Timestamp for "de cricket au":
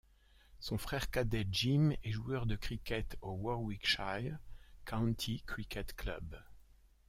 2.47-3.33